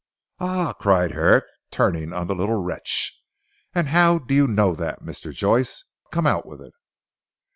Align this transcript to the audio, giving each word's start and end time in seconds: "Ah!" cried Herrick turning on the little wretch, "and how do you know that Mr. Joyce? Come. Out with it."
"Ah!" 0.39 0.73
cried 0.79 1.11
Herrick 1.11 1.43
turning 1.69 2.11
on 2.11 2.25
the 2.25 2.33
little 2.33 2.55
wretch, 2.59 3.21
"and 3.75 3.89
how 3.89 4.17
do 4.17 4.33
you 4.33 4.47
know 4.47 4.73
that 4.73 5.03
Mr. 5.03 5.31
Joyce? 5.31 5.83
Come. 6.11 6.25
Out 6.25 6.47
with 6.47 6.59
it." 6.59 6.73